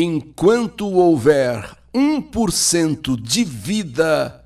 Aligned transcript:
Enquanto 0.00 0.86
houver 0.86 1.76
1% 1.92 3.20
de 3.20 3.42
vida, 3.42 4.44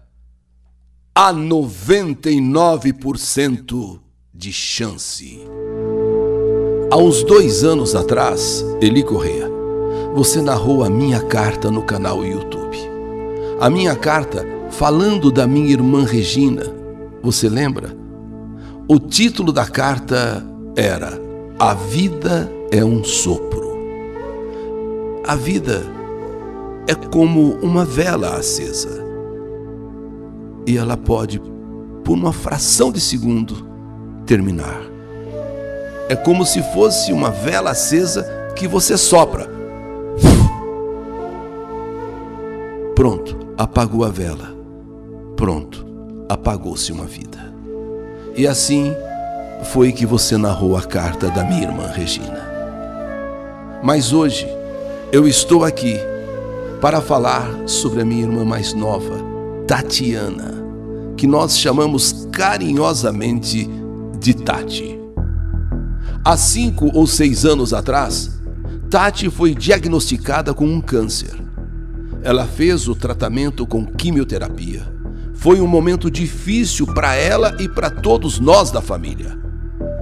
há 1.15 1.31
99% 1.31 4.01
de 4.33 4.51
chance. 4.51 5.45
Há 6.91 6.97
uns 6.97 7.23
dois 7.23 7.65
anos 7.65 7.95
atrás, 7.95 8.65
Eli 8.81 9.03
Correa, 9.03 9.47
você 10.15 10.41
narrou 10.41 10.83
a 10.83 10.89
minha 10.89 11.21
carta 11.21 11.71
no 11.71 11.83
canal 11.83 12.25
YouTube. 12.25 12.79
A 13.61 13.69
minha 13.69 13.95
carta 13.95 14.47
falando 14.71 15.31
da 15.31 15.47
minha 15.47 15.71
irmã 15.71 16.07
Regina. 16.07 16.65
Você 17.23 17.51
lembra? 17.51 17.95
O 18.89 18.99
título 18.99 19.53
da 19.53 19.67
carta 19.67 20.43
era 20.75 21.21
A 21.59 21.75
Vida 21.75 22.51
é 22.71 22.83
um 22.83 23.05
Sopro. 23.05 23.72
A 25.25 25.37
vida 25.37 25.83
é 26.89 26.95
como 26.97 27.53
uma 27.63 27.85
vela 27.85 28.37
acesa. 28.37 29.05
E 30.67 30.77
ela 30.77 30.97
pode, 30.97 31.41
por 32.03 32.15
uma 32.15 32.33
fração 32.33 32.91
de 32.91 33.01
segundo, 33.01 33.65
terminar. 34.27 34.83
É 36.09 36.17
como 36.17 36.45
se 36.45 36.61
fosse 36.75 37.13
uma 37.13 37.31
vela 37.31 37.71
acesa 37.71 38.27
que 38.57 38.67
você 38.67 38.97
sopra. 38.97 39.49
Pronto, 42.97 43.39
apagou 43.57 44.05
a 44.05 44.09
vela. 44.09 44.55
Pronto, 45.37 45.87
apagou-se 46.29 46.91
uma 46.91 47.05
vida. 47.05 47.55
E 48.37 48.45
assim 48.45 48.93
foi 49.63 49.93
que 49.93 50.05
você 50.05 50.37
narrou 50.37 50.77
a 50.77 50.83
carta 50.83 51.29
da 51.31 51.45
minha 51.45 51.63
irmã 51.63 51.87
Regina. 51.87 52.51
Mas 53.85 54.13
hoje 54.13 54.49
eu 55.13 55.29
estou 55.29 55.63
aqui 55.63 55.99
para 56.81 57.03
falar 57.03 57.47
sobre 57.67 58.01
a 58.01 58.05
minha 58.05 58.23
irmã 58.23 58.47
mais 58.47 58.73
nova, 58.73 59.19
Tatiana, 59.67 60.65
que 61.19 61.27
nós 61.27 61.59
chamamos 61.59 62.27
carinhosamente 62.33 63.69
de 64.19 64.33
Tati. 64.33 64.99
Há 66.25 66.35
cinco 66.39 66.91
ou 66.95 67.07
seis 67.07 67.45
anos 67.45 67.75
atrás, 67.75 68.41
Tati 68.89 69.29
foi 69.29 69.55
diagnosticada 69.55 70.55
com 70.55 70.65
um 70.65 70.81
câncer. 70.81 71.39
Ela 72.23 72.47
fez 72.47 72.89
o 72.89 72.95
tratamento 72.95 73.67
com 73.67 73.85
quimioterapia. 73.85 74.91
Foi 75.35 75.61
um 75.61 75.67
momento 75.67 76.11
difícil 76.11 76.87
para 76.87 77.15
ela 77.15 77.55
e 77.61 77.69
para 77.69 77.91
todos 77.91 78.41
nós 78.41 78.71
da 78.71 78.81
família, 78.81 79.39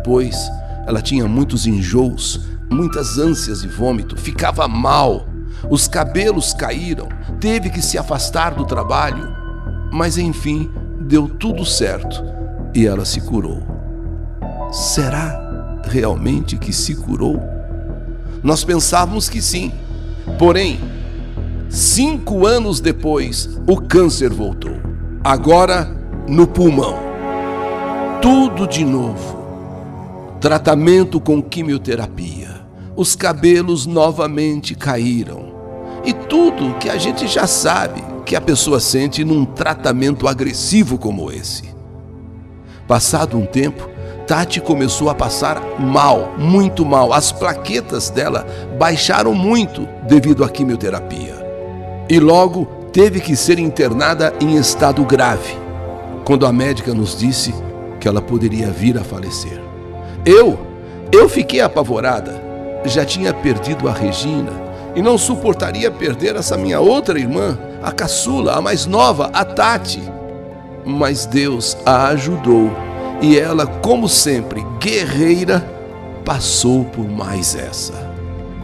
pois 0.04 0.36
ela 0.86 1.02
tinha 1.02 1.26
muitos 1.26 1.66
enjoos, 1.66 2.40
muitas 2.70 3.18
ânsias 3.18 3.62
e 3.62 3.68
vômito, 3.68 4.16
ficava 4.16 4.66
mal, 4.68 5.26
os 5.68 5.88
cabelos 5.88 6.54
caíram, 6.54 7.08
teve 7.40 7.70
que 7.70 7.82
se 7.82 7.98
afastar 7.98 8.54
do 8.54 8.64
trabalho, 8.64 9.28
mas 9.92 10.16
enfim, 10.16 10.70
deu 11.00 11.28
tudo 11.28 11.64
certo 11.64 12.22
e 12.74 12.86
ela 12.86 13.04
se 13.04 13.20
curou. 13.20 13.62
Será 14.70 15.80
realmente 15.84 16.56
que 16.56 16.72
se 16.72 16.94
curou? 16.94 17.42
Nós 18.42 18.64
pensávamos 18.64 19.28
que 19.28 19.42
sim, 19.42 19.72
porém, 20.38 20.80
cinco 21.68 22.46
anos 22.46 22.80
depois, 22.80 23.58
o 23.66 23.76
câncer 23.76 24.30
voltou 24.30 24.80
agora 25.22 25.84
no 26.26 26.46
pulmão. 26.46 26.98
Tudo 28.22 28.66
de 28.66 28.84
novo. 28.84 29.38
Tratamento 30.40 31.20
com 31.20 31.42
quimioterapia. 31.42 32.59
Os 33.00 33.16
cabelos 33.16 33.86
novamente 33.86 34.74
caíram. 34.74 35.54
E 36.04 36.12
tudo 36.12 36.74
que 36.78 36.90
a 36.90 36.98
gente 36.98 37.26
já 37.26 37.46
sabe 37.46 38.04
que 38.26 38.36
a 38.36 38.42
pessoa 38.42 38.78
sente 38.78 39.24
num 39.24 39.46
tratamento 39.46 40.28
agressivo 40.28 40.98
como 40.98 41.32
esse. 41.32 41.74
Passado 42.86 43.38
um 43.38 43.46
tempo, 43.46 43.88
Tati 44.26 44.60
começou 44.60 45.08
a 45.08 45.14
passar 45.14 45.80
mal, 45.80 46.34
muito 46.36 46.84
mal. 46.84 47.14
As 47.14 47.32
plaquetas 47.32 48.10
dela 48.10 48.46
baixaram 48.78 49.32
muito 49.32 49.88
devido 50.06 50.44
à 50.44 50.50
quimioterapia. 50.50 51.36
E 52.06 52.20
logo 52.20 52.66
teve 52.92 53.18
que 53.18 53.34
ser 53.34 53.58
internada 53.58 54.34
em 54.42 54.56
estado 54.56 55.02
grave, 55.06 55.56
quando 56.22 56.44
a 56.44 56.52
médica 56.52 56.92
nos 56.92 57.18
disse 57.18 57.54
que 57.98 58.06
ela 58.06 58.20
poderia 58.20 58.70
vir 58.70 58.98
a 58.98 59.02
falecer. 59.02 59.58
Eu, 60.22 60.58
eu 61.10 61.30
fiquei 61.30 61.62
apavorada. 61.62 62.49
Já 62.84 63.04
tinha 63.04 63.32
perdido 63.34 63.88
a 63.88 63.92
Regina 63.92 64.52
e 64.94 65.02
não 65.02 65.16
suportaria 65.16 65.90
perder 65.90 66.36
essa 66.36 66.56
minha 66.56 66.80
outra 66.80 67.18
irmã, 67.18 67.58
a 67.82 67.92
caçula, 67.92 68.54
a 68.54 68.60
mais 68.60 68.86
nova, 68.86 69.30
a 69.32 69.44
Tati. 69.44 70.02
Mas 70.84 71.26
Deus 71.26 71.76
a 71.84 72.08
ajudou 72.08 72.70
e 73.22 73.38
ela, 73.38 73.66
como 73.66 74.08
sempre, 74.08 74.64
guerreira, 74.80 75.60
passou 76.24 76.84
por 76.84 77.06
mais 77.06 77.54
essa. 77.54 77.92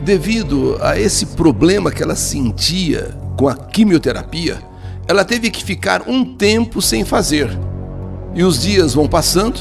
Devido 0.03 0.79
a 0.81 0.99
esse 0.99 1.27
problema 1.27 1.91
que 1.91 2.03
ela 2.03 2.17
sentia 2.17 3.15
com 3.37 3.49
a 3.49 3.55
quimioterapia, 3.55 4.59
ela 5.07 5.25
teve 5.25 5.51
que 5.51 5.63
ficar 5.63 6.09
um 6.09 6.37
tempo 6.37 6.81
sem 6.81 7.05
fazer. 7.05 7.51
E 8.35 8.43
os 8.43 8.61
dias 8.61 8.95
vão 8.95 9.07
passando 9.07 9.61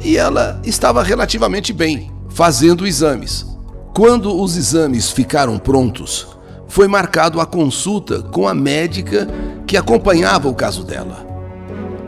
e 0.00 0.16
ela 0.16 0.60
estava 0.64 1.02
relativamente 1.02 1.72
bem, 1.72 2.12
fazendo 2.28 2.86
exames. 2.86 3.51
Quando 3.94 4.34
os 4.40 4.56
exames 4.56 5.10
ficaram 5.10 5.58
prontos, 5.58 6.26
foi 6.66 6.88
marcado 6.88 7.42
a 7.42 7.46
consulta 7.46 8.22
com 8.22 8.48
a 8.48 8.54
médica 8.54 9.28
que 9.66 9.76
acompanhava 9.76 10.48
o 10.48 10.54
caso 10.54 10.82
dela. 10.82 11.26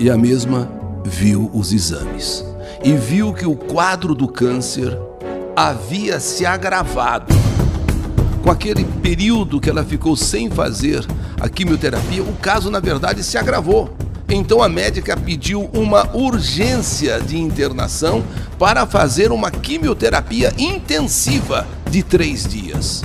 E 0.01 0.11
a 0.11 0.17
mesma 0.17 0.73
viu 1.05 1.51
os 1.53 1.75
exames 1.75 2.43
e 2.83 2.95
viu 2.95 3.35
que 3.35 3.47
o 3.47 3.55
quadro 3.55 4.15
do 4.15 4.27
câncer 4.27 4.99
havia 5.55 6.19
se 6.19 6.47
agravado 6.47 7.35
com 8.43 8.51
aquele 8.51 8.85
período 9.03 9.61
que 9.61 9.69
ela 9.69 9.85
ficou 9.85 10.17
sem 10.17 10.49
fazer 10.49 11.07
a 11.39 11.51
quimioterapia, 11.51 12.23
o 12.23 12.33
caso 12.37 12.71
na 12.71 12.81
verdade 12.81 13.23
se 13.23 13.37
agravou. 13.37 13.95
Então 14.29 14.63
a 14.63 14.69
médica 14.69 15.17
pediu 15.17 15.69
uma 15.73 16.09
urgência 16.17 17.21
de 17.21 17.39
internação 17.39 18.25
para 18.59 18.87
fazer 18.87 19.31
uma 19.31 19.51
quimioterapia 19.51 20.53
intensiva 20.57 21.67
de 21.91 22.03
três 22.03 22.47
dias. 22.47 23.05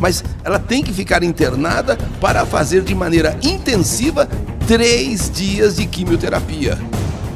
Mas 0.00 0.24
ela 0.44 0.58
tem 0.58 0.82
que 0.82 0.92
ficar 0.92 1.22
internada 1.22 1.96
para 2.20 2.44
fazer 2.44 2.82
de 2.82 2.94
maneira 2.94 3.36
intensiva 3.42 4.28
três 4.66 5.30
dias 5.30 5.76
de 5.76 5.86
quimioterapia. 5.86 6.78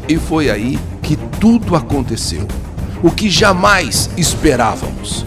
E 0.08 0.16
foi 0.16 0.50
aí 0.50 0.78
que 1.02 1.16
tudo 1.40 1.74
aconteceu. 1.76 2.46
O 3.02 3.10
que 3.10 3.30
jamais 3.30 4.10
esperávamos. 4.16 5.24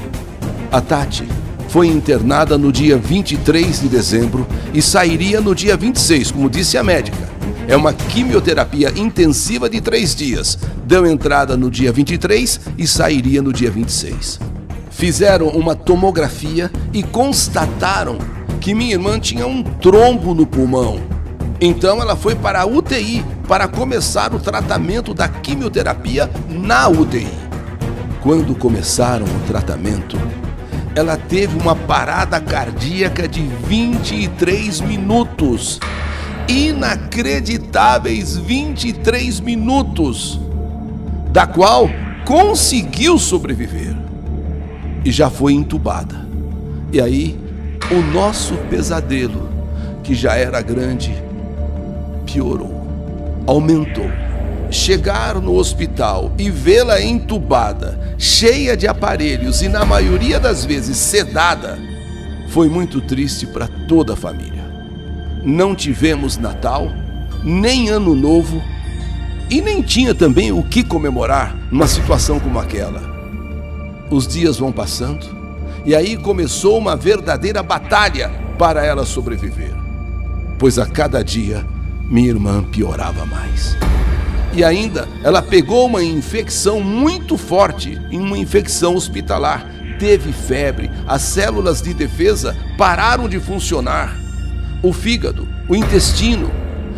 A 0.72 0.80
Tati 0.80 1.28
foi 1.70 1.88
internada 1.88 2.58
no 2.58 2.72
dia 2.72 2.98
23 2.98 3.82
de 3.82 3.90
dezembro 3.90 4.48
e 4.74 4.82
sairia 4.82 5.42
no 5.42 5.54
dia 5.54 5.76
26, 5.76 6.32
como 6.32 6.50
disse 6.50 6.78
a 6.78 6.84
médica. 6.84 7.35
É 7.68 7.76
uma 7.76 7.94
quimioterapia 7.94 8.94
intensiva 8.96 9.68
de 9.68 9.82
três 9.82 10.14
dias. 10.14 10.58
Deu 10.86 11.06
entrada 11.08 11.58
no 11.58 11.72
dia 11.72 11.92
23 11.92 12.60
e 12.78 12.86
sairia 12.86 13.42
no 13.42 13.52
dia 13.52 13.72
26. 13.72 14.40
Fizeram 14.92 15.48
uma 15.48 15.76
tomografia 15.76 16.72
e 16.94 17.02
constataram 17.02 18.18
que 18.62 18.76
minha 18.76 18.94
irmã 18.94 19.20
tinha 19.20 19.48
um 19.48 19.64
trombo 19.64 20.34
no 20.36 20.46
pulmão. 20.46 21.02
Então 21.60 22.00
ela 22.02 22.16
foi 22.16 22.36
para 22.36 22.62
a 22.62 22.66
UTI 22.66 23.26
para 23.48 23.68
começar 23.68 24.34
o 24.34 24.40
tratamento 24.40 25.14
da 25.14 25.28
quimioterapia 25.28 26.30
na 26.48 26.88
UTI. 26.88 27.28
Quando 28.22 28.56
começaram 28.56 29.26
o 29.26 29.48
tratamento, 29.48 30.18
ela 30.96 31.18
teve 31.18 31.58
uma 31.58 31.76
parada 31.76 32.40
cardíaca 32.40 33.28
de 33.28 33.42
23 33.42 34.82
minutos. 34.82 35.80
Inacreditáveis 36.48 38.38
23 38.38 39.40
minutos, 39.40 40.40
da 41.32 41.48
qual 41.48 41.90
conseguiu 42.26 43.18
sobreviver 43.18 43.96
e 45.04 45.12
já 45.12 45.30
foi 45.30 45.54
entubada. 45.54 46.26
E 46.92 47.02
aí, 47.02 47.40
o 47.92 48.02
nosso 48.14 48.56
pesadelo, 48.70 49.50
que 50.04 50.14
já 50.14 50.36
era 50.36 50.62
grande, 50.62 51.14
piorou, 52.26 52.88
aumentou 53.46 54.10
chegar 54.72 55.40
no 55.40 55.56
hospital 55.56 56.32
e 56.38 56.50
vê-la 56.50 57.02
entubada, 57.02 58.16
cheia 58.18 58.76
de 58.76 58.88
aparelhos 58.88 59.62
e, 59.62 59.70
na 59.70 59.86
maioria 59.86 60.40
das 60.40 60.66
vezes, 60.66 60.98
sedada, 60.98 61.78
foi 62.50 62.68
muito 62.68 63.02
triste 63.02 63.46
para 63.48 63.68
toda 63.88 64.14
a 64.14 64.18
família. 64.18 64.65
Não 65.46 65.76
tivemos 65.76 66.38
Natal, 66.38 66.92
nem 67.44 67.90
Ano 67.90 68.16
Novo 68.16 68.62
e 69.48 69.62
nem 69.62 69.84
tinha 69.84 70.16
também 70.16 70.52
o 70.52 70.64
que 70.64 70.84
comemorar 70.84 71.56
numa 71.72 71.88
situação 71.88 72.40
como 72.40 72.58
aquela. 72.58 73.02
Os 74.10 74.28
dias 74.28 74.58
vão 74.58 74.72
passando 74.72 75.36
E 75.86 75.96
aí 75.96 76.18
começou 76.18 76.80
uma 76.80 76.96
verdadeira 76.96 77.62
batalha 77.62 78.32
para 78.58 78.84
ela 78.84 79.06
sobreviver. 79.06 79.72
Pois 80.58 80.80
a 80.80 80.86
cada 80.88 81.24
dia 81.24 81.64
minha 82.10 82.30
irmã 82.30 82.64
piorava 82.64 83.24
mais. 83.26 83.78
E 84.52 84.64
ainda, 84.64 85.08
ela 85.24 85.44
pegou 85.44 85.86
uma 85.86 86.04
infecção 86.04 86.82
muito 86.82 87.38
forte, 87.38 88.00
uma 88.12 88.38
infecção 88.38 88.96
hospitalar. 88.96 89.70
Teve 90.00 90.32
febre, 90.32 90.90
as 91.08 91.22
células 91.22 91.82
de 91.82 91.94
defesa 91.94 92.56
pararam 92.78 93.30
de 93.30 93.40
funcionar. 93.40 94.25
O 94.82 94.94
fígado, 94.94 95.48
o 95.68 95.76
intestino, 95.76 96.52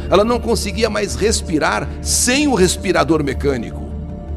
ela 0.09 0.23
não 0.23 0.39
conseguia 0.39 0.89
mais 0.89 1.15
respirar 1.15 1.87
sem 2.01 2.47
o 2.47 2.53
respirador 2.55 3.23
mecânico. 3.23 3.85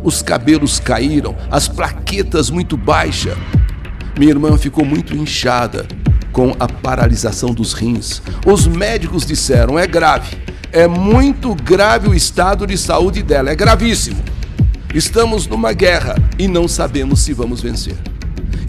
Os 0.02 0.22
cabelos 0.22 0.80
caíram, 0.80 1.36
as 1.50 1.68
plaquetas 1.68 2.50
muito 2.50 2.76
baixas. 2.76 3.36
Minha 4.18 4.30
irmã 4.32 4.56
ficou 4.56 4.84
muito 4.84 5.14
inchada 5.14 5.86
com 6.32 6.54
a 6.58 6.66
paralisação 6.66 7.52
dos 7.52 7.72
rins. 7.72 8.22
Os 8.46 8.66
médicos 8.66 9.26
disseram: 9.26 9.78
é 9.78 9.86
grave, 9.86 10.36
é 10.72 10.86
muito 10.86 11.54
grave 11.54 12.08
o 12.08 12.14
estado 12.14 12.66
de 12.66 12.78
saúde 12.78 13.22
dela, 13.22 13.50
é 13.50 13.54
gravíssimo. 13.54 14.22
Estamos 14.94 15.46
numa 15.46 15.72
guerra 15.72 16.16
e 16.38 16.48
não 16.48 16.66
sabemos 16.66 17.20
se 17.20 17.32
vamos 17.32 17.60
vencer. 17.60 17.96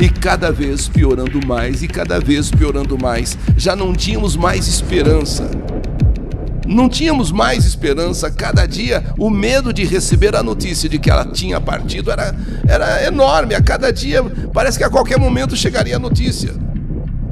E 0.02 0.10
cada 0.10 0.52
vez 0.52 0.90
piorando 0.90 1.46
mais, 1.46 1.84
e 1.84 1.88
cada 1.88 2.20
vez 2.20 2.50
piorando 2.50 2.98
mais. 2.98 3.38
Já 3.56 3.76
não 3.76 3.94
tínhamos 3.94 4.36
mais 4.36 4.68
esperança. 4.68 5.48
Não 6.66 6.90
tínhamos 6.90 7.32
mais 7.32 7.66
esperança. 7.66 8.32
Cada 8.32 8.66
dia 8.66 9.04
o 9.20 9.30
medo 9.30 9.72
de 9.72 9.86
receber 9.86 10.36
a 10.36 10.42
notícia 10.42 10.90
de 10.90 10.98
que 10.98 11.12
ela 11.12 11.26
tinha 11.28 11.62
partido 11.62 12.10
era, 12.12 12.36
era 12.68 13.06
enorme. 13.06 13.54
A 13.54 13.62
cada 13.62 13.94
dia 13.94 14.24
parece 14.52 14.80
que 14.80 14.84
a 14.84 14.90
qualquer 14.90 15.20
momento 15.20 15.56
chegaria 15.56 15.98
a 15.98 16.00
notícia. 16.00 16.56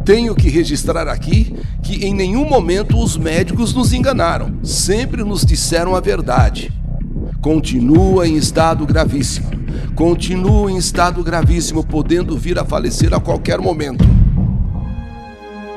Tenho 0.06 0.36
que 0.36 0.48
registrar 0.48 1.08
aqui 1.08 1.56
que 1.82 2.06
em 2.06 2.14
nenhum 2.14 2.48
momento 2.48 3.00
os 3.00 3.18
médicos 3.18 3.74
nos 3.74 3.94
enganaram, 3.94 4.60
sempre 4.64 5.24
nos 5.24 5.44
disseram 5.44 5.96
a 5.96 6.00
verdade. 6.00 6.72
Continua 7.42 8.28
em 8.28 8.36
estado 8.36 8.86
gravíssimo, 8.86 9.50
continua 10.00 10.72
em 10.72 10.78
estado 10.78 11.22
gravíssimo, 11.22 11.86
podendo 11.86 12.38
vir 12.38 12.58
a 12.58 12.64
falecer 12.64 13.14
a 13.14 13.20
qualquer 13.20 13.60
momento. 13.60 14.06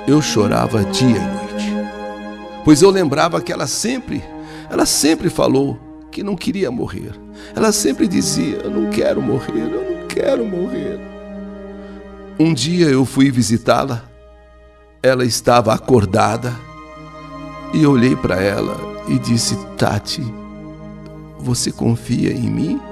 Eu 0.07 0.23
chorava 0.23 0.85
dia 0.85 1.17
e 1.17 1.19
noite, 1.19 1.75
pois 2.65 2.83
eu 2.83 2.91
lembrava 2.91 3.41
que 3.41 3.53
ela 3.53 3.67
sempre, 3.67 4.23
ela 4.71 4.87
sempre 4.87 5.29
falou 5.29 5.77
que 6.09 6.23
não 6.23 6.37
queria 6.37 6.71
morrer. 6.71 7.19
Ela 7.53 7.73
sempre 7.73 8.07
dizia: 8.07 8.59
Eu 8.63 8.71
não 8.71 8.91
quero 8.91 9.21
morrer, 9.21 9.69
eu 9.73 10.01
não 10.01 10.07
quero 10.07 10.47
morrer. 10.47 11.01
Um 12.39 12.55
dia 12.55 12.87
eu 12.87 13.05
fui 13.05 13.29
visitá-la 13.29 14.05
ela 15.03 15.25
estava 15.25 15.75
acordada 15.75 16.55
e 17.75 17.85
olhei 17.85 18.15
para 18.15 18.41
ela 18.41 18.77
e 19.09 19.19
disse: 19.19 19.57
Tati, 19.77 20.23
você 21.41 21.73
confia 21.73 22.33
em 22.33 22.49
mim? 22.49 22.92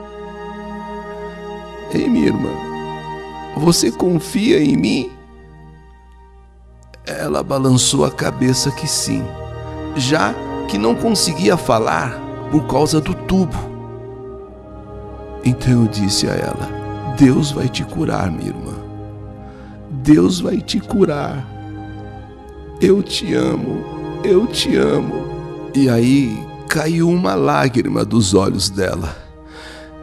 Ei, 1.93 2.09
minha 2.09 2.27
irmã, 2.27 2.51
você 3.57 3.91
confia 3.91 4.63
em 4.63 4.77
mim? 4.77 5.11
Ela 7.05 7.43
balançou 7.43 8.05
a 8.05 8.11
cabeça 8.11 8.71
que 8.71 8.87
sim, 8.87 9.25
já 9.97 10.33
que 10.69 10.79
não 10.79 10.95
conseguia 10.95 11.57
falar 11.57 12.17
por 12.51 12.67
causa 12.67 13.01
do 13.01 13.13
tubo. 13.13 13.59
Então 15.45 15.83
eu 15.83 15.89
disse 15.89 16.29
a 16.29 16.33
ela: 16.33 17.15
Deus 17.19 17.51
vai 17.51 17.69
te 17.69 17.85
curar, 17.85 18.31
minha 18.31 18.49
irmã. 18.49 18.75
Deus 19.91 20.41
vai 20.41 20.59
te 20.59 20.79
curar. 20.79 21.45
Eu 22.81 23.03
te 23.03 23.35
amo, 23.35 23.85
eu 24.23 24.47
te 24.47 24.77
amo. 24.77 25.29
E 25.75 25.89
aí 25.89 26.39
caiu 26.69 27.09
uma 27.09 27.35
lágrima 27.35 28.05
dos 28.05 28.33
olhos 28.33 28.71
dela. 28.71 29.30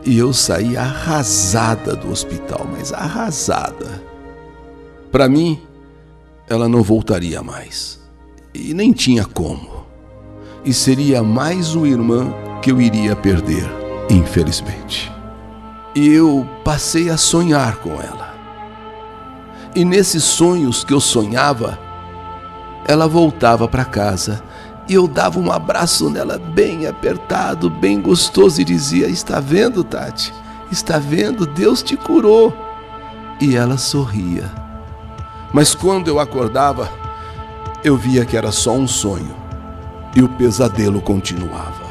E 0.08 0.18
eu 0.18 0.32
saí 0.32 0.78
arrasada 0.78 1.94
do 1.94 2.10
hospital, 2.10 2.66
mas 2.72 2.94
arrasada. 2.94 4.02
Para 5.12 5.28
mim, 5.28 5.62
ela 6.48 6.70
não 6.70 6.82
voltaria 6.82 7.44
mais. 7.44 8.00
E 8.54 8.74
nem 8.74 8.94
tinha 8.94 9.26
como. 9.26 9.86
E 10.64 10.74
seria 10.74 11.22
mais 11.22 11.76
uma 11.76 11.90
irmã 11.90 12.34
que 12.62 12.72
eu 12.72 12.80
iria 12.80 13.18
perder, 13.18 13.70
infelizmente. 14.10 15.12
E 15.94 16.08
eu 16.08 16.48
passei 16.64 17.10
a 17.10 17.18
sonhar 17.18 17.80
com 17.80 17.92
ela. 17.92 18.34
E 19.76 19.84
nesses 19.84 20.24
sonhos 20.24 20.86
que 20.86 20.94
eu 20.94 21.02
sonhava, 21.02 21.78
ela 22.88 23.10
voltava 23.10 23.68
para 23.68 23.84
casa 23.84 24.42
e 24.88 24.94
eu 24.94 25.08
dava 25.08 25.40
um 25.40 25.52
abraço 25.52 26.10
nela 26.10 26.38
bem 26.38 26.88
apertado, 26.88 27.70
bem 27.70 28.02
gostoso 28.02 28.62
e 28.62 28.64
dizia: 28.64 29.08
Está 29.08 29.40
vendo, 29.40 29.84
Tati? 29.84 30.34
Está 30.72 30.98
vendo? 30.98 31.46
Deus 31.46 31.84
te 31.84 31.98
curou. 31.98 32.56
E 33.40 33.56
ela 33.56 33.78
sorria. 33.78 34.50
Mas 35.54 35.76
quando 35.76 36.08
eu 36.08 36.20
acordava, 36.20 36.90
eu 37.84 37.96
via 37.96 38.26
que 38.26 38.36
era 38.36 38.52
só 38.52 38.74
um 38.74 38.88
sonho 38.88 39.36
e 40.16 40.22
o 40.22 40.30
pesadelo 40.30 41.02
continuava. 41.02 41.88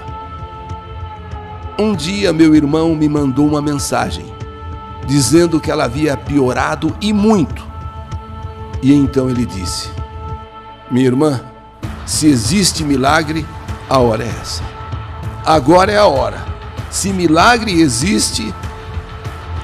Um 1.78 1.94
dia, 1.94 2.32
meu 2.32 2.54
irmão 2.54 2.94
me 2.94 3.08
mandou 3.08 3.46
uma 3.46 3.60
mensagem 3.60 4.25
dizendo 5.06 5.60
que 5.60 5.70
ela 5.70 5.84
havia 5.84 6.16
piorado 6.16 6.94
e 7.00 7.12
muito. 7.12 7.66
E 8.82 8.93
então 8.93 9.31
ele 9.31 9.46
disse: 9.46 9.90
minha 10.90 11.06
irmã, 11.06 11.40
se 12.06 12.29
existe 12.29 12.85
milagre, 12.85 13.44
a 13.91 13.99
hora 13.99 14.25
é 14.25 14.29
essa. 14.41 14.62
Agora 15.44 15.91
é 15.91 15.99
a 15.99 16.06
hora. 16.06 16.43
Se 16.88 17.12
milagre 17.12 17.81
existe, 17.81 18.55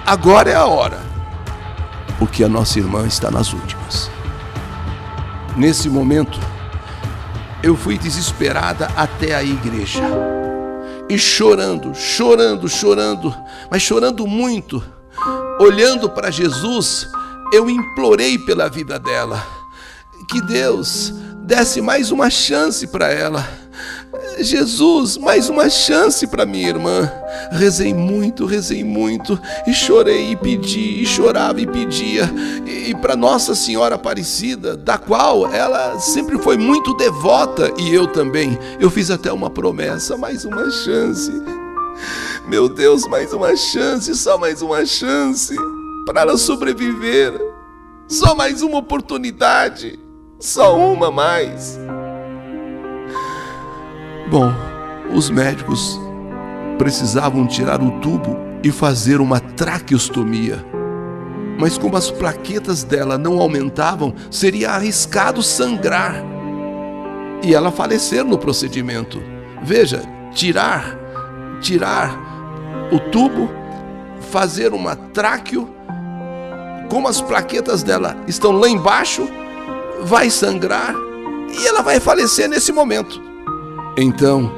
agora 0.04 0.50
é 0.50 0.56
a 0.56 0.66
hora. 0.66 1.00
Porque 2.18 2.42
a 2.42 2.48
nossa 2.48 2.80
irmã 2.80 3.06
está 3.06 3.30
nas 3.30 3.52
últimas. 3.52 4.10
Nesse 5.56 5.88
momento, 5.88 6.40
eu 7.62 7.76
fui 7.76 7.96
desesperada 7.96 8.88
até 8.96 9.34
a 9.34 9.42
igreja. 9.42 10.02
E 11.08 11.16
chorando, 11.16 11.94
chorando, 11.94 12.68
chorando, 12.68 13.34
mas 13.70 13.82
chorando 13.82 14.26
muito, 14.26 14.82
olhando 15.60 16.08
para 16.08 16.30
Jesus, 16.30 17.08
eu 17.52 17.70
implorei 17.70 18.38
pela 18.38 18.68
vida 18.68 18.98
dela 18.98 19.44
que 20.26 20.40
Deus 20.40 21.12
desse 21.42 21.80
mais 21.80 22.10
uma 22.10 22.30
chance 22.30 22.86
para 22.86 23.10
ela. 23.10 23.46
Jesus, 24.38 25.16
mais 25.16 25.48
uma 25.48 25.68
chance 25.68 26.26
para 26.26 26.46
minha 26.46 26.68
irmã. 26.68 27.10
Rezei 27.50 27.92
muito, 27.92 28.46
rezei 28.46 28.84
muito, 28.84 29.38
e 29.66 29.72
chorei 29.72 30.32
e 30.32 30.36
pedi, 30.36 31.02
e 31.02 31.06
chorava 31.06 31.60
e 31.60 31.66
pedia. 31.66 32.30
E, 32.66 32.94
para 32.94 33.16
Nossa 33.16 33.54
Senhora 33.54 33.96
Aparecida, 33.96 34.76
da 34.76 34.98
qual 34.98 35.52
ela 35.52 35.98
sempre 35.98 36.38
foi 36.38 36.56
muito 36.56 36.94
devota, 36.96 37.72
e 37.78 37.92
eu 37.92 38.06
também, 38.06 38.58
eu 38.78 38.90
fiz 38.90 39.10
até 39.10 39.32
uma 39.32 39.50
promessa: 39.50 40.16
mais 40.16 40.44
uma 40.44 40.70
chance. 40.70 41.32
Meu 42.48 42.68
Deus, 42.68 43.06
mais 43.06 43.32
uma 43.32 43.54
chance, 43.56 44.14
só 44.14 44.38
mais 44.38 44.62
uma 44.62 44.84
chance 44.84 45.54
para 46.06 46.22
ela 46.22 46.36
sobreviver. 46.36 47.32
Só 48.08 48.34
mais 48.34 48.62
uma 48.62 48.78
oportunidade. 48.78 49.98
Só 50.42 50.76
uma 50.76 51.08
mais. 51.08 51.78
Bom, 54.28 54.52
os 55.14 55.30
médicos 55.30 56.00
precisavam 56.76 57.46
tirar 57.46 57.80
o 57.80 58.00
tubo 58.00 58.36
e 58.60 58.72
fazer 58.72 59.20
uma 59.20 59.38
traqueostomia. 59.38 60.58
Mas 61.60 61.78
como 61.78 61.96
as 61.96 62.10
plaquetas 62.10 62.82
dela 62.82 63.16
não 63.16 63.38
aumentavam, 63.40 64.12
seria 64.32 64.72
arriscado 64.72 65.44
sangrar 65.44 66.16
e 67.44 67.54
ela 67.54 67.70
falecer 67.70 68.24
no 68.24 68.36
procedimento. 68.36 69.22
Veja, 69.62 70.02
tirar, 70.32 70.98
tirar 71.60 72.18
o 72.90 72.98
tubo, 72.98 73.48
fazer 74.32 74.74
uma 74.74 74.96
tráqueo, 74.96 75.72
como 76.90 77.06
as 77.06 77.20
plaquetas 77.20 77.84
dela 77.84 78.16
estão 78.26 78.50
lá 78.50 78.68
embaixo, 78.68 79.28
vai 80.04 80.30
sangrar 80.30 80.94
e 81.52 81.66
ela 81.66 81.82
vai 81.82 82.00
falecer 82.00 82.48
nesse 82.48 82.72
momento. 82.72 83.20
Então, 83.96 84.50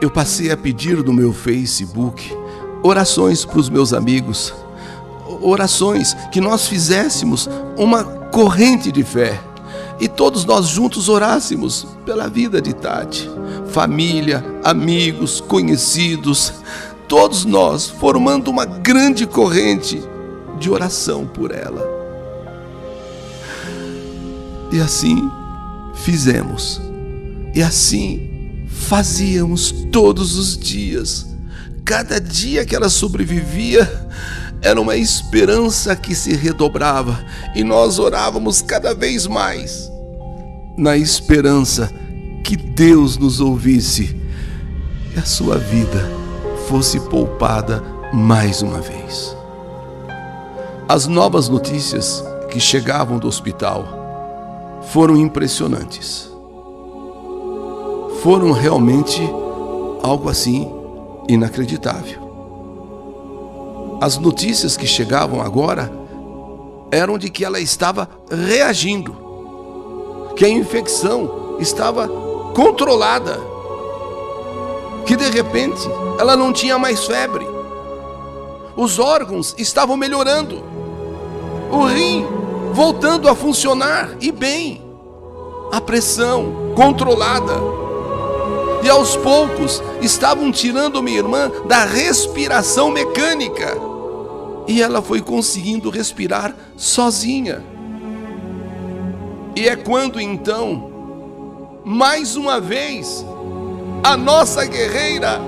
eu 0.00 0.10
passei 0.10 0.50
a 0.50 0.56
pedir 0.56 0.96
no 1.04 1.12
meu 1.12 1.32
Facebook 1.32 2.34
orações 2.82 3.44
para 3.44 3.58
os 3.58 3.68
meus 3.68 3.92
amigos, 3.92 4.54
orações 5.42 6.14
que 6.32 6.40
nós 6.40 6.66
fizéssemos 6.66 7.48
uma 7.76 8.02
corrente 8.04 8.90
de 8.90 9.02
fé 9.02 9.38
e 10.00 10.08
todos 10.08 10.46
nós 10.46 10.66
juntos 10.66 11.10
orássemos 11.10 11.86
pela 12.06 12.26
vida 12.26 12.60
de 12.62 12.72
Tati, 12.72 13.30
família, 13.70 14.42
amigos, 14.64 15.40
conhecidos, 15.42 16.54
todos 17.06 17.44
nós 17.44 17.86
formando 17.88 18.48
uma 18.48 18.64
grande 18.64 19.26
corrente 19.26 20.02
de 20.58 20.70
oração 20.70 21.26
por 21.26 21.50
ela. 21.50 21.99
E 24.72 24.80
assim 24.80 25.30
fizemos. 25.94 26.80
E 27.54 27.62
assim 27.62 28.66
fazíamos 28.68 29.72
todos 29.92 30.36
os 30.36 30.56
dias. 30.56 31.26
Cada 31.84 32.20
dia 32.20 32.64
que 32.64 32.74
ela 32.74 32.88
sobrevivia 32.88 34.08
era 34.62 34.80
uma 34.80 34.96
esperança 34.96 35.96
que 35.96 36.14
se 36.14 36.34
redobrava 36.34 37.18
e 37.54 37.64
nós 37.64 37.98
orávamos 37.98 38.60
cada 38.60 38.94
vez 38.94 39.26
mais, 39.26 39.90
na 40.76 40.96
esperança 40.96 41.90
que 42.44 42.56
Deus 42.56 43.16
nos 43.16 43.40
ouvisse 43.40 44.16
e 45.14 45.18
a 45.18 45.24
sua 45.24 45.56
vida 45.56 46.08
fosse 46.68 47.00
poupada 47.00 47.82
mais 48.12 48.62
uma 48.62 48.80
vez. 48.80 49.36
As 50.88 51.06
novas 51.06 51.48
notícias 51.48 52.22
que 52.50 52.60
chegavam 52.60 53.18
do 53.18 53.28
hospital 53.28 53.99
foram 54.92 55.16
impressionantes. 55.16 56.28
Foram 58.22 58.50
realmente 58.52 59.22
algo 60.02 60.28
assim 60.28 60.70
inacreditável. 61.28 62.18
As 64.00 64.18
notícias 64.18 64.76
que 64.76 64.86
chegavam 64.86 65.40
agora 65.40 65.92
eram 66.90 67.16
de 67.18 67.30
que 67.30 67.44
ela 67.44 67.60
estava 67.60 68.08
reagindo, 68.28 69.16
que 70.34 70.44
a 70.44 70.48
infecção 70.48 71.56
estava 71.60 72.08
controlada, 72.52 73.38
que 75.06 75.14
de 75.14 75.30
repente 75.30 75.80
ela 76.18 76.36
não 76.36 76.52
tinha 76.52 76.78
mais 76.78 77.04
febre, 77.04 77.46
os 78.76 78.98
órgãos 78.98 79.54
estavam 79.56 79.96
melhorando, 79.96 80.64
o 81.70 81.84
rim 81.84 82.26
voltando 82.72 83.28
a 83.28 83.34
funcionar 83.34 84.16
e 84.20 84.30
bem, 84.30 84.79
a 85.70 85.80
pressão 85.80 86.72
controlada. 86.74 87.54
E 88.82 88.88
aos 88.88 89.16
poucos 89.16 89.82
estavam 90.00 90.50
tirando 90.50 91.02
minha 91.02 91.18
irmã 91.18 91.50
da 91.66 91.84
respiração 91.84 92.90
mecânica. 92.90 93.76
E 94.66 94.82
ela 94.82 95.02
foi 95.02 95.20
conseguindo 95.20 95.90
respirar 95.90 96.54
sozinha. 96.76 97.62
E 99.54 99.68
é 99.68 99.76
quando 99.76 100.20
então, 100.20 101.80
mais 101.84 102.36
uma 102.36 102.60
vez, 102.60 103.24
a 104.02 104.16
nossa 104.16 104.64
guerreira 104.64 105.40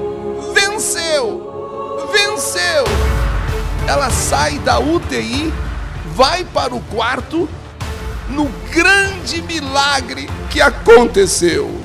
venceu! 0.52 2.08
Venceu! 2.12 2.84
Ela 3.88 4.10
sai 4.10 4.58
da 4.58 4.78
UTI, 4.78 5.52
vai 6.14 6.44
para 6.44 6.74
o 6.74 6.80
quarto, 6.80 7.48
no 8.32 8.48
grande 8.72 9.42
milagre 9.42 10.28
que 10.50 10.60
aconteceu. 10.60 11.80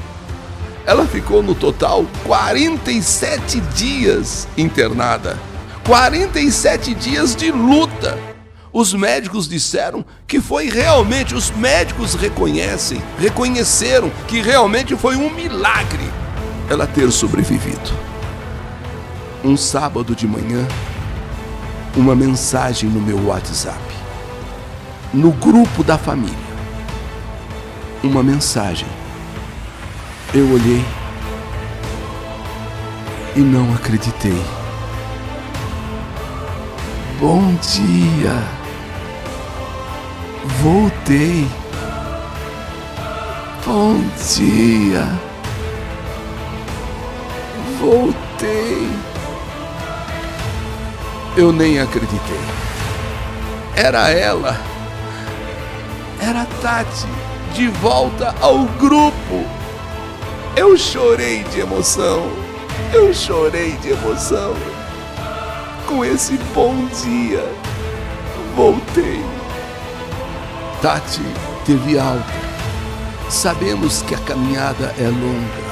Ela 0.86 1.06
ficou 1.06 1.44
no 1.44 1.54
total 1.54 2.06
47 2.24 3.60
dias 3.60 4.48
internada. 4.58 5.38
47 5.86 6.94
dias 6.94 7.36
de 7.36 7.52
luta. 7.52 8.18
Os 8.72 8.94
médicos 8.94 9.48
disseram 9.48 10.06
que 10.26 10.40
foi 10.40 10.70
realmente, 10.70 11.36
os 11.36 11.52
médicos 11.52 12.14
reconhecem, 12.14 13.02
reconheceram 13.20 14.10
que 14.28 14.42
realmente 14.42 14.96
foi 14.96 15.16
um 15.16 15.30
milagre 15.30 16.10
ela 16.70 16.86
ter 16.86 17.12
sobrevivido. 17.12 17.92
Um 19.44 19.58
sábado 19.58 20.16
de 20.16 20.28
manhã, 20.28 20.68
uma 21.96 22.16
mensagem 22.16 22.90
no 22.90 23.02
meu 23.02 23.28
WhatsApp, 23.28 23.82
no 25.18 25.32
grupo 25.32 25.84
da 25.84 25.98
família. 25.98 26.48
Uma 28.04 28.22
mensagem 28.22 28.88
eu 30.32 30.48
olhei 30.54 30.86
e 33.36 33.40
não 33.40 33.74
acreditei. 33.74 34.40
Bom 37.20 37.56
dia. 37.56 38.44
Voltei. 40.62 41.48
Bom 43.66 44.00
dia. 44.36 45.04
Voltei. 47.80 48.88
Eu 51.36 51.52
nem 51.52 51.80
acreditei. 51.80 52.40
Era 53.76 54.10
ela. 54.10 54.77
Era 56.20 56.42
a 56.42 56.46
Tati 56.62 57.08
de 57.54 57.68
volta 57.68 58.34
ao 58.42 58.66
grupo. 58.80 59.46
Eu 60.56 60.76
chorei 60.78 61.44
de 61.44 61.60
emoção. 61.60 62.32
Eu 62.94 63.14
chorei 63.14 63.74
de 63.78 63.90
emoção. 63.90 64.54
Com 65.86 66.04
esse 66.04 66.38
bom 66.54 66.76
dia, 67.04 67.44
voltei. 68.56 69.24
Tati 70.82 71.22
teve 71.66 71.98
alta. 71.98 72.48
Sabemos 73.30 74.02
que 74.02 74.16
a 74.16 74.20
caminhada 74.20 74.94
é 74.98 75.08
longa. 75.08 75.68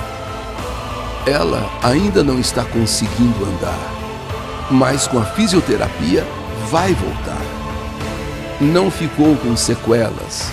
Ela 1.25 1.70
ainda 1.82 2.24
não 2.24 2.40
está 2.40 2.64
conseguindo 2.64 3.46
andar, 3.46 3.80
mas 4.70 5.08
com 5.08 5.20
a 5.20 5.25
fisioterapia 5.25 6.24
vai 6.70 6.94
voltar. 6.94 7.45
Não 8.62 8.89
ficou 8.89 9.35
com 9.35 9.55
sequelas. 9.57 10.50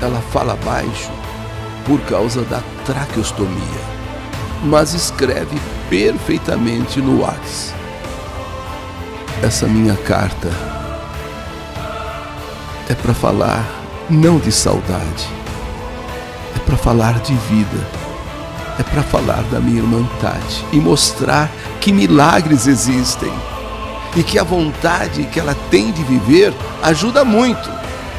Ela 0.00 0.20
fala 0.32 0.56
baixo 0.64 1.10
por 1.84 2.00
causa 2.02 2.42
da 2.42 2.60
traqueostomia, 2.84 3.80
mas 4.64 4.92
escreve 4.92 5.56
perfeitamente 5.88 7.00
no 7.00 7.20
WhatsApp. 7.20 7.80
Essa 9.42 9.66
minha 9.66 9.94
carta 9.96 10.48
é 12.88 12.94
para 12.94 13.14
falar 13.14 13.64
não 14.10 14.38
de 14.38 14.50
saudade, 14.50 15.28
é 16.56 16.58
para 16.58 16.76
falar 16.76 17.20
de 17.20 17.34
vida, 17.34 17.86
é 18.78 18.82
para 18.82 19.02
falar 19.02 19.42
da 19.44 19.60
minha 19.60 19.78
irmã 19.78 20.04
Tati 20.20 20.64
e 20.72 20.76
mostrar 20.76 21.50
que 21.80 21.92
milagres 21.92 22.66
existem 22.66 23.32
e 24.16 24.22
que 24.22 24.38
a 24.38 24.44
vontade 24.44 25.24
que 25.24 25.40
ela 25.40 25.54
tem 25.70 25.90
de 25.90 26.02
viver 26.04 26.52
ajuda 26.82 27.24
muito. 27.24 27.70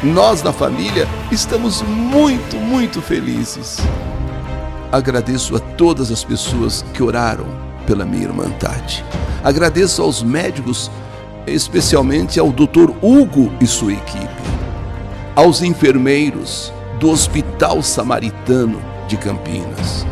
Nós 0.01 0.41
da 0.41 0.51
família 0.51 1.07
estamos 1.31 1.81
muito, 1.81 2.57
muito 2.57 3.01
felizes. 3.01 3.77
Agradeço 4.91 5.55
a 5.55 5.59
todas 5.59 6.11
as 6.11 6.23
pessoas 6.23 6.83
que 6.93 7.01
oraram 7.01 7.45
pela 7.85 8.05
minha 8.05 8.23
irmã 8.23 8.49
Tati. 8.59 9.03
Agradeço 9.43 10.01
aos 10.01 10.21
médicos, 10.21 10.91
especialmente 11.47 12.39
ao 12.39 12.51
Dr. 12.51 12.91
Hugo 13.01 13.51
e 13.59 13.67
sua 13.67 13.93
equipe, 13.93 14.43
aos 15.35 15.61
enfermeiros 15.61 16.71
do 16.99 17.09
Hospital 17.09 17.81
Samaritano 17.81 18.81
de 19.07 19.17
Campinas. 19.17 20.05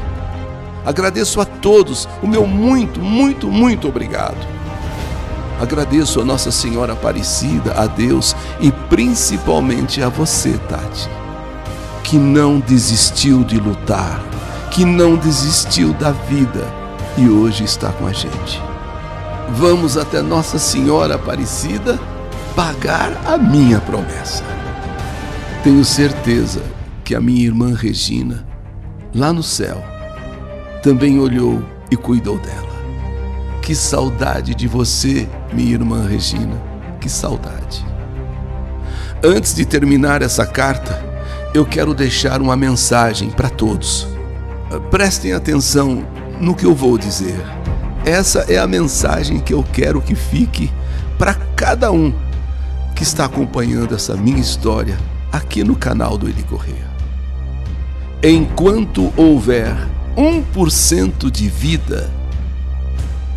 Agradeço 0.85 1.39
a 1.39 1.45
todos 1.45 2.07
o 2.23 2.27
meu 2.27 2.47
muito, 2.47 2.99
muito, 2.99 3.47
muito 3.47 3.87
obrigado. 3.87 4.60
Agradeço 5.61 6.19
a 6.19 6.25
Nossa 6.25 6.51
Senhora 6.51 6.93
Aparecida, 6.93 7.73
a 7.73 7.85
Deus 7.85 8.35
e 8.59 8.71
principalmente 8.89 10.01
a 10.01 10.09
você, 10.09 10.57
Tati, 10.67 11.09
que 12.03 12.17
não 12.17 12.59
desistiu 12.59 13.43
de 13.43 13.57
lutar 13.57 14.31
que 14.71 14.85
não 14.85 15.17
desistiu 15.17 15.93
da 15.93 16.11
vida 16.11 16.65
e 17.17 17.27
hoje 17.27 17.65
está 17.65 17.91
com 17.91 18.07
a 18.07 18.13
gente. 18.13 18.61
Vamos 19.49 19.97
até 19.97 20.21
Nossa 20.21 20.57
Senhora 20.57 21.15
Aparecida 21.15 21.99
pagar 22.55 23.11
a 23.25 23.37
minha 23.37 23.81
promessa. 23.81 24.43
Tenho 25.61 25.83
certeza 25.83 26.63
que 27.03 27.13
a 27.13 27.19
minha 27.19 27.43
irmã 27.43 27.75
Regina, 27.75 28.47
lá 29.13 29.33
no 29.33 29.43
céu, 29.43 29.83
também 30.81 31.19
olhou 31.19 31.61
e 31.91 31.97
cuidou 31.97 32.37
dela. 32.37 32.80
Que 33.71 33.75
saudade 33.75 34.53
de 34.53 34.67
você, 34.67 35.29
minha 35.53 35.71
irmã 35.71 36.05
Regina, 36.05 36.61
que 36.99 37.07
saudade. 37.07 37.85
Antes 39.23 39.55
de 39.55 39.65
terminar 39.65 40.21
essa 40.21 40.45
carta, 40.45 41.01
eu 41.53 41.65
quero 41.65 41.93
deixar 41.93 42.41
uma 42.41 42.57
mensagem 42.57 43.29
para 43.29 43.49
todos 43.49 44.09
Prestem 44.89 45.31
atenção 45.31 46.05
no 46.41 46.53
que 46.53 46.65
eu 46.65 46.75
vou 46.75 46.97
dizer. 46.97 47.41
Essa 48.05 48.39
é 48.49 48.57
a 48.57 48.67
mensagem 48.67 49.39
que 49.39 49.53
eu 49.53 49.63
quero 49.63 50.01
que 50.01 50.15
fique 50.15 50.69
para 51.17 51.35
cada 51.55 51.93
um 51.93 52.13
que 52.93 53.03
está 53.03 53.23
acompanhando 53.23 53.95
essa 53.95 54.17
minha 54.17 54.41
história 54.41 54.97
aqui 55.31 55.63
no 55.63 55.77
canal 55.77 56.17
do 56.17 56.27
Eli 56.27 56.43
Correia. 56.43 56.91
Enquanto 58.21 59.13
houver 59.15 59.73
1% 60.17 61.31
de 61.31 61.47
vida, 61.47 62.11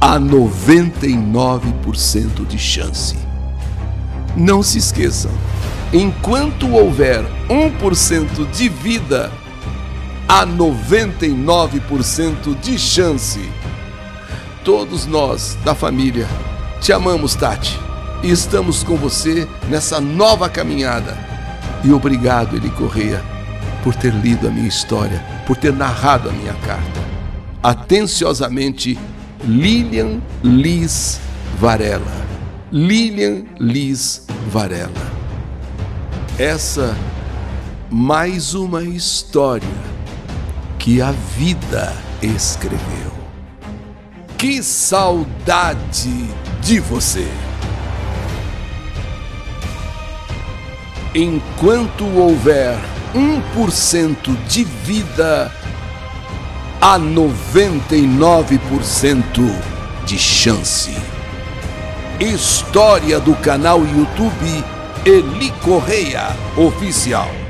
há 0.06 0.20
99% 0.20 2.46
de 2.46 2.58
chance. 2.58 3.16
Não 4.36 4.62
se 4.62 4.76
esqueçam, 4.76 5.30
enquanto 5.94 6.70
houver 6.70 7.24
1% 7.48 8.50
de 8.50 8.68
vida, 8.68 9.32
há 10.28 10.46
99% 10.46 12.54
de 12.60 12.78
chance. 12.78 13.50
Todos 14.62 15.06
nós 15.06 15.56
da 15.64 15.74
família 15.74 16.28
te 16.82 16.92
amamos, 16.92 17.34
Tati, 17.34 17.80
e 18.22 18.30
estamos 18.30 18.82
com 18.82 18.98
você 18.98 19.48
nessa 19.70 20.02
nova 20.02 20.50
caminhada. 20.50 21.16
E 21.82 21.90
obrigado, 21.90 22.56
Eli 22.56 22.68
Correia, 22.68 23.24
por 23.82 23.94
ter 23.94 24.12
lido 24.12 24.48
a 24.48 24.50
minha 24.50 24.68
história, 24.68 25.24
por 25.46 25.56
ter 25.56 25.72
narrado 25.72 26.28
a 26.28 26.32
minha 26.32 26.52
carta. 26.52 27.00
Atenciosamente, 27.62 28.98
Lilian 29.46 30.22
Liz 30.42 31.20
Varela. 31.60 32.26
Lilian 32.72 33.44
Liz 33.60 34.26
Varela. 34.50 34.88
Essa 36.38 36.96
mais 37.90 38.54
uma 38.54 38.82
história 38.82 39.68
que 40.78 41.02
a 41.02 41.12
vida 41.36 41.92
escreveu. 42.22 43.12
Que 44.38 44.62
saudade 44.62 46.26
de 46.62 46.80
você! 46.80 47.28
Enquanto 51.14 52.04
houver 52.16 52.78
1% 53.14 54.36
de 54.48 54.64
vida, 54.64 55.52
há 56.86 56.98
99% 56.98 59.40
de 60.04 60.18
chance. 60.18 60.94
História 62.20 63.18
do 63.18 63.34
canal 63.36 63.80
YouTube 63.86 64.62
Eli 65.06 65.50
Correia 65.62 66.36
Oficial. 66.58 67.43